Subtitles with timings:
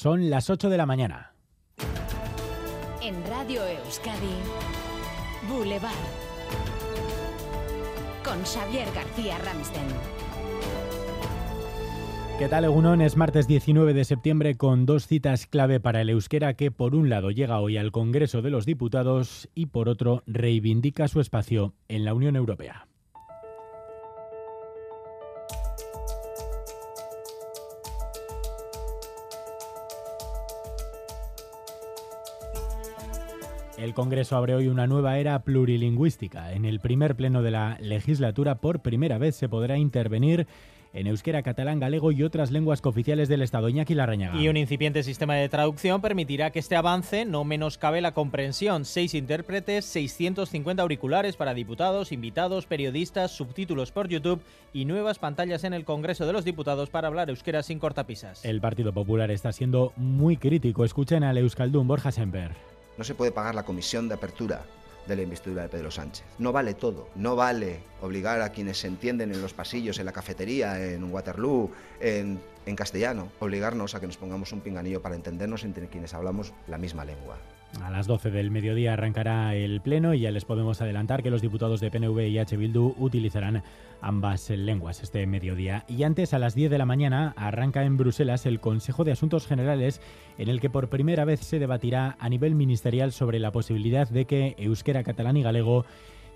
[0.00, 1.34] Son las 8 de la mañana.
[3.02, 4.32] En Radio Euskadi,
[5.46, 5.92] Boulevard.
[8.24, 9.84] Con Xavier García Ramsten.
[12.38, 13.02] ¿Qué tal, Egunon?
[13.02, 17.10] Es martes 19 de septiembre con dos citas clave para el euskera que, por un
[17.10, 22.06] lado, llega hoy al Congreso de los Diputados y, por otro, reivindica su espacio en
[22.06, 22.86] la Unión Europea.
[33.80, 36.52] El Congreso abre hoy una nueva era plurilingüística.
[36.52, 40.46] En el primer pleno de la legislatura, por primera vez se podrá intervenir
[40.92, 43.70] en euskera, catalán, galego y otras lenguas cooficiales del Estado.
[43.70, 44.38] Iñaki Larrañaga.
[44.38, 48.84] Y un incipiente sistema de traducción permitirá que este avance no menoscabe la comprensión.
[48.84, 54.42] Seis intérpretes, 650 auriculares para diputados, invitados, periodistas, subtítulos por YouTube
[54.74, 58.44] y nuevas pantallas en el Congreso de los Diputados para hablar euskera sin cortapisas.
[58.44, 60.84] El Partido Popular está siendo muy crítico.
[60.84, 62.69] Escuchen al Euskaldun Borja Semper.
[63.00, 64.60] No se puede pagar la comisión de apertura
[65.06, 66.26] de la investidura de Pedro Sánchez.
[66.38, 67.08] No vale todo.
[67.14, 71.70] No vale obligar a quienes se entienden en los pasillos, en la cafetería, en Waterloo,
[71.98, 76.52] en, en castellano, obligarnos a que nos pongamos un pinganillo para entendernos entre quienes hablamos
[76.68, 77.38] la misma lengua.
[77.82, 81.40] A las 12 del mediodía arrancará el pleno y ya les podemos adelantar que los
[81.40, 82.56] diputados de PNV y H.
[82.56, 83.62] Bildu utilizarán
[84.00, 85.84] ambas lenguas este mediodía.
[85.88, 89.46] Y antes, a las 10 de la mañana, arranca en Bruselas el Consejo de Asuntos
[89.46, 90.00] Generales
[90.36, 94.24] en el que por primera vez se debatirá a nivel ministerial sobre la posibilidad de
[94.24, 95.84] que euskera, catalán y galego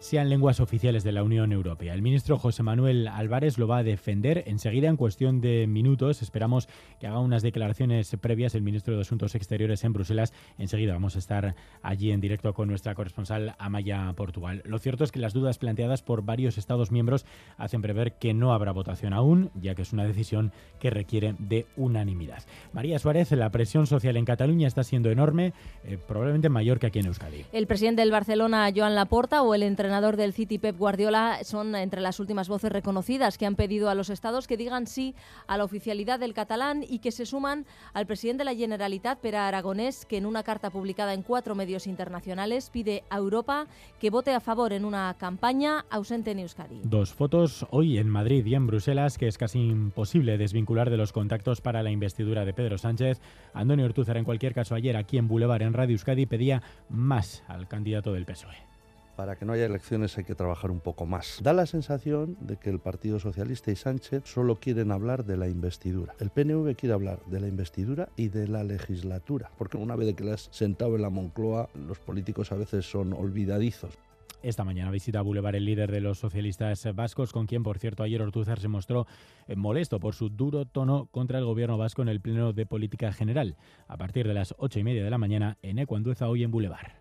[0.05, 1.95] sean lenguas oficiales de la Unión Europea.
[1.95, 6.21] El ministro José Manuel Álvarez lo va a defender enseguida en cuestión de minutos.
[6.21, 6.69] Esperamos
[7.01, 10.35] que haga unas declaraciones previas el ministro de Asuntos Exteriores en Bruselas.
[10.59, 14.61] Enseguida vamos a estar allí en directo con nuestra corresponsal Amaya Portugal.
[14.67, 17.25] Lo cierto es que las dudas planteadas por varios Estados miembros
[17.57, 21.65] hacen prever que no habrá votación aún, ya que es una decisión que requiere de
[21.79, 22.43] unanimidad.
[22.75, 26.99] María Suárez, la presión social en Cataluña está siendo enorme, eh, probablemente mayor que aquí
[26.99, 27.47] en Euskadi.
[27.53, 32.01] El presidente del Barcelona, Joan Laporta, o el entrenador del City Pep Guardiola son entre
[32.01, 35.15] las últimas voces reconocidas que han pedido a los estados que digan sí
[35.47, 39.47] a la oficialidad del catalán y que se suman al presidente de la Generalitat, Pera
[39.47, 43.67] Aragonés, que en una carta publicada en cuatro medios internacionales pide a Europa
[44.01, 46.81] que vote a favor en una campaña ausente en Euskadi.
[46.83, 51.13] Dos fotos hoy en Madrid y en Bruselas que es casi imposible desvincular de los
[51.13, 53.21] contactos para la investidura de Pedro Sánchez.
[53.53, 57.69] Antonio Ortúzar, en cualquier caso, ayer aquí en Boulevard, en Radio Euskadi, pedía más al
[57.69, 58.74] candidato del PSOE
[59.17, 61.41] para que no haya elecciones hay que trabajar un poco más.
[61.43, 65.49] Da la sensación de que el Partido Socialista y Sánchez solo quieren hablar de la
[65.49, 66.15] investidura.
[66.21, 70.25] El PNV quiere hablar de la investidura y de la legislatura, porque una vez que
[70.25, 73.99] le has sentado en la Moncloa, los políticos a veces son olvidadizos.
[74.45, 78.03] Esta mañana visita a Boulevard el líder de los socialistas vascos, con quien, por cierto,
[78.03, 79.07] ayer Ortúzar se mostró
[79.49, 83.11] eh, molesto por su duro tono contra el gobierno vasco en el Pleno de Política
[83.11, 83.57] General.
[83.89, 86.93] A partir de las ocho y media de la mañana, en Ecuandueza, hoy en Boulevard.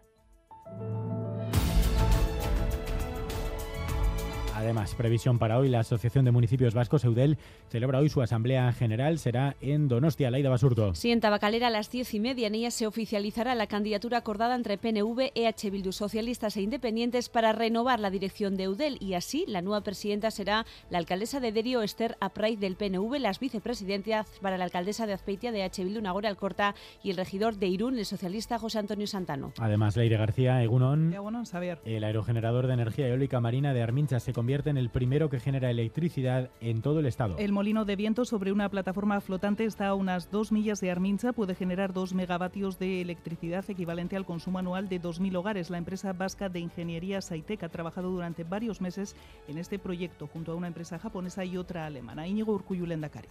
[4.64, 7.38] Además, previsión para hoy, la Asociación de Municipios Vascos, EUDEL,
[7.68, 10.96] celebra hoy su Asamblea General, será en Donostia, Laida Basurto.
[10.96, 14.56] Sí, en Tabacalera a las diez y media en ella se oficializará la candidatura acordada
[14.56, 19.44] entre PNV, EH Bildu Socialistas e Independientes para renovar la dirección de EUDEL y así
[19.50, 24.58] la nueva presidenta será la alcaldesa de Derio, Esther Aprait del PNV, las vicepresidencias para
[24.58, 26.74] la alcaldesa de Azpeitia de EH Bildu, Nagore Alcorta
[27.04, 29.52] y el regidor de Irún, el socialista José Antonio Santano.
[29.60, 31.80] Además, Leire García, Egunon, Egunon Xavier.
[31.84, 35.72] el aerogenerador de energía eólica marina de Armincha se convierte en el primero que genera
[35.72, 37.38] electricidad en todo el estado.
[37.40, 41.34] El molino de viento sobre una plataforma flotante está a unas dos millas de Armincha.
[41.34, 45.70] Puede generar dos megavatios de electricidad equivalente al consumo anual de 2.000 hogares.
[45.72, 49.16] La empresa vasca de ingeniería Saitec ha trabajado durante varios meses
[49.48, 52.28] en este proyecto junto a una empresa japonesa y otra alemana.
[52.28, 53.30] Íñigo Urcuyulendakari.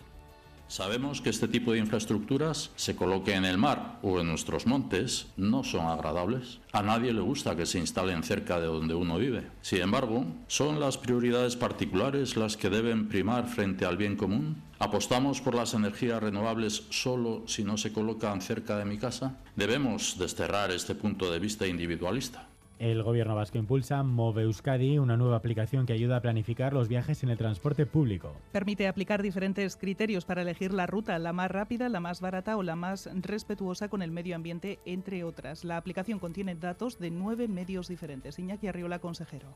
[0.72, 5.26] Sabemos que este tipo de infraestructuras, se coloque en el mar o en nuestros montes,
[5.36, 6.60] no son agradables.
[6.72, 9.50] A nadie le gusta que se instalen cerca de donde uno vive.
[9.60, 14.62] Sin embargo, ¿son las prioridades particulares las que deben primar frente al bien común?
[14.78, 19.36] ¿Apostamos por las energías renovables solo si no se colocan cerca de mi casa?
[19.54, 22.48] Debemos desterrar este punto de vista individualista.
[22.82, 27.22] El gobierno vasco impulsa Move Euskadi, una nueva aplicación que ayuda a planificar los viajes
[27.22, 28.34] en el transporte público.
[28.50, 32.64] Permite aplicar diferentes criterios para elegir la ruta, la más rápida, la más barata o
[32.64, 35.62] la más respetuosa con el medio ambiente, entre otras.
[35.62, 38.40] La aplicación contiene datos de nueve medios diferentes.
[38.40, 39.54] Iñaki Arriola, consejero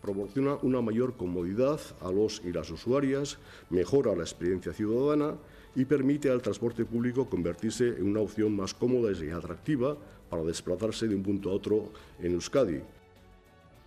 [0.00, 3.38] proporciona una mayor comodidad a los y las usuarias,
[3.70, 5.34] mejora la experiencia ciudadana
[5.74, 9.96] y permite al transporte público convertirse en una opción más cómoda y atractiva
[10.28, 11.90] para desplazarse de un punto a otro
[12.20, 12.80] en Euskadi.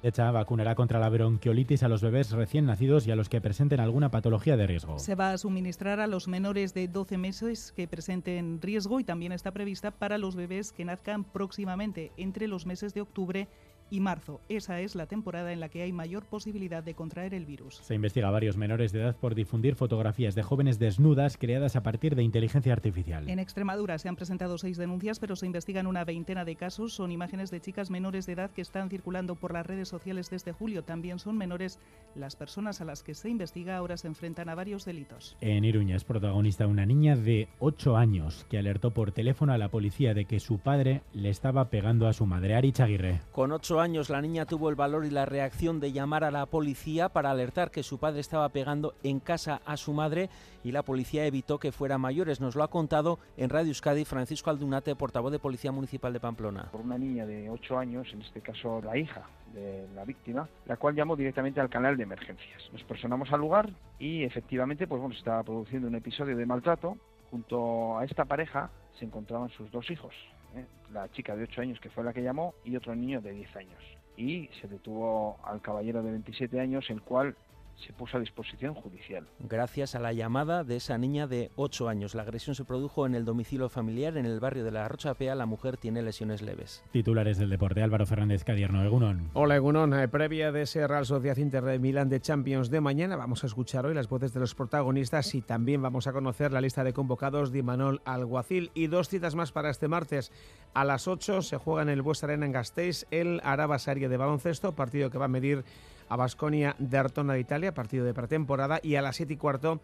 [0.04, 3.80] Hecha vacunará contra la bronquiolitis a los bebés recién nacidos y a los que presenten
[3.80, 4.98] alguna patología de riesgo.
[4.98, 9.31] Se va a suministrar a los menores de 12 meses que presenten riesgo y también
[9.31, 14.41] está prevista para los bebés que nazcan próximamente entre los meses de octubre y marzo.
[14.49, 17.77] Esa es la temporada en la que hay mayor posibilidad de contraer el virus.
[17.83, 21.83] Se investiga a varios menores de edad por difundir fotografías de jóvenes desnudas creadas a
[21.83, 23.29] partir de inteligencia artificial.
[23.29, 26.93] En Extremadura se han presentado seis denuncias, pero se investigan una veintena de casos.
[26.93, 30.51] Son imágenes de chicas menores de edad que están circulando por las redes sociales desde
[30.51, 30.83] julio.
[30.83, 31.79] También son menores
[32.15, 33.77] las personas a las que se investiga.
[33.77, 35.35] Ahora se enfrentan a varios delitos.
[35.41, 39.69] En Iruña es protagonista una niña de 8 años que alertó por teléfono a la
[39.69, 43.21] policía de que su padre le estaba pegando a su madre, Ari Chaguirre.
[43.31, 46.45] Con 8 años la niña tuvo el valor y la reacción de llamar a la
[46.45, 50.30] policía para alertar que su padre estaba pegando en casa a su madre
[50.63, 52.39] y la policía evitó que fuera mayores.
[52.39, 56.69] Nos lo ha contado en Radio Euskadi Francisco Aldunate, portavoz de Policía Municipal de Pamplona.
[56.72, 59.24] Por una niña de 8 años, en este caso la hija
[59.54, 62.69] de la víctima, la cual llamó directamente al canal de emergencias.
[62.72, 63.69] Nos personamos al lugar
[64.00, 66.98] y efectivamente pues bueno, se estaba produciendo un episodio de maltrato.
[67.30, 68.69] Junto a esta pareja
[69.00, 70.13] se encontraban sus dos hijos,
[70.56, 70.65] ¿eh?
[70.94, 73.56] la chica de 8 años que fue la que llamó y otro niño de 10
[73.56, 73.83] años.
[74.18, 77.36] Y se detuvo al caballero de 27 años, el cual
[77.75, 79.27] se puso a disposición judicial.
[79.39, 82.15] Gracias a la llamada de esa niña de 8 años.
[82.15, 85.35] La agresión se produjo en el domicilio familiar en el barrio de la Rochapea.
[85.35, 86.83] La mujer tiene lesiones leves.
[86.91, 89.29] Titulares del deporte, Álvaro Fernández Cadierno, Egunon.
[89.33, 93.15] Hola Egunon, eh, previa de ese Real Sociedad Inter de Milán de Champions de mañana,
[93.15, 96.62] vamos a escuchar hoy las voces de los protagonistas y también vamos a conocer la
[96.62, 100.31] lista de convocados de Manol Alguacil y dos citas más para este martes.
[100.74, 104.17] A las 8 se juega en el Bues Arena en Gasteiz el Araba Serie de
[104.17, 105.63] baloncesto, partido que va a medir
[106.12, 109.80] a Basconia de Artona de Italia, partido de pretemporada, y a las 7 y cuarto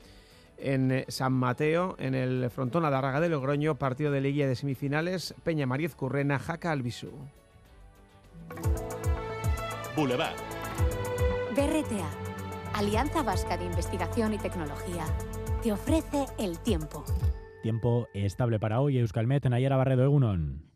[0.57, 4.55] en eh, San Mateo, en el Frontona de Arraga de Logroño, partido de Liga de
[4.57, 7.11] semifinales, Peña Mariez Currena, Jaca Albisu.
[9.95, 10.35] Boulevard.
[11.55, 12.09] BRTA,
[12.73, 15.05] Alianza Vasca de Investigación y Tecnología,
[15.63, 17.05] te ofrece el tiempo.
[17.63, 20.66] Tiempo estable para hoy, Euskalmet, Nayara Barredo, Egunon.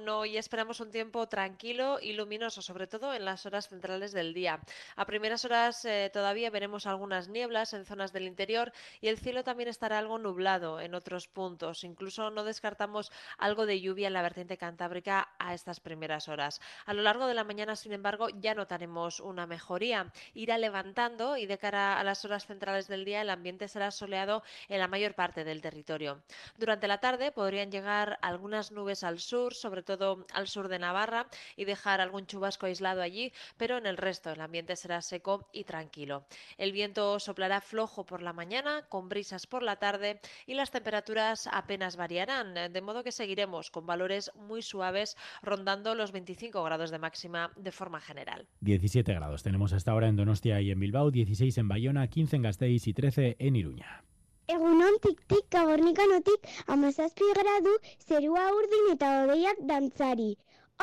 [0.00, 4.58] Y esperamos un tiempo tranquilo y luminoso, sobre todo en las horas centrales del día.
[4.96, 9.44] A primeras horas eh, todavía veremos algunas nieblas en zonas del interior y el cielo
[9.44, 11.84] también estará algo nublado en otros puntos.
[11.84, 16.62] Incluso no descartamos algo de lluvia en la vertiente cantábrica a estas primeras horas.
[16.86, 20.10] A lo largo de la mañana, sin embargo, ya notaremos una mejoría.
[20.32, 24.42] Irá levantando y de cara a las horas centrales del día el ambiente será soleado
[24.70, 26.22] en la mayor parte del territorio.
[26.56, 29.89] Durante la tarde podrían llegar algunas nubes al sur sobre todo
[30.32, 31.26] al sur de Navarra,
[31.56, 35.64] y dejar algún chubasco aislado allí, pero en el resto el ambiente será seco y
[35.64, 36.26] tranquilo.
[36.58, 41.48] El viento soplará flojo por la mañana, con brisas por la tarde, y las temperaturas
[41.50, 46.98] apenas variarán, de modo que seguiremos con valores muy suaves, rondando los 25 grados de
[46.98, 48.46] máxima de forma general.
[48.60, 52.42] 17 grados tenemos hasta ahora en Donostia y en Bilbao, 16 en Bayona, 15 en
[52.42, 54.04] Gasteiz y 13 en Iruña.
[54.50, 60.32] Egunon tik-tik gabornikanotik amazazpi gradu zerua urdin eta hodeiak dantzari.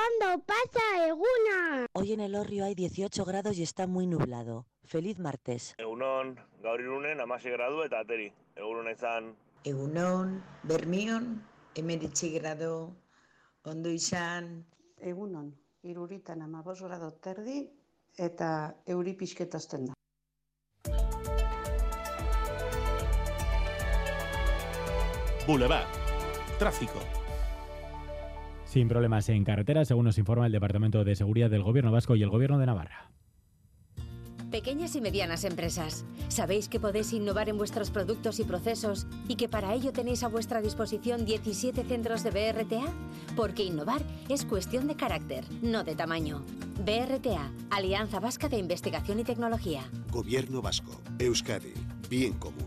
[0.04, 1.88] ¡Ondo pasa, eguna!
[1.92, 4.68] Hoy en el Orrio hay 18 grados y está muy nublado.
[4.86, 5.74] Feliz martes.
[5.78, 8.30] Egunon, gaur irunen amasi gradu eta ateri.
[8.56, 9.34] Egunon izan.
[9.66, 11.28] Egunon, bermion,
[11.76, 12.96] emeritzi grado,
[13.66, 14.64] ondo izan.
[15.02, 15.52] Egunon,
[15.84, 17.66] iruritan amabos grado terdi
[18.16, 18.50] eta
[18.86, 19.97] euri pixketazten da.
[25.48, 25.88] Boulevard.
[26.60, 27.00] Tráfico.
[28.66, 32.24] Sin problemas en carretera, según nos informa el Departamento de Seguridad del Gobierno Vasco y
[32.24, 33.10] el Gobierno de Navarra.
[34.52, 39.48] Pequeñas y medianas empresas, ¿sabéis que podéis innovar en vuestros productos y procesos y que
[39.48, 42.86] para ello tenéis a vuestra disposición 17 centros de BRTA?
[43.38, 46.44] Porque innovar es cuestión de carácter, no de tamaño.
[46.86, 49.90] BRTA, Alianza Vasca de Investigación y Tecnología.
[50.12, 51.02] Gobierno Vasco.
[51.20, 51.74] Euskadi.
[52.10, 52.67] Bien común.